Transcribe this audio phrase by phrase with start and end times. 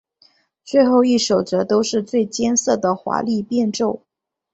[0.63, 4.01] 最后一首则都是最艰涩的华丽变奏。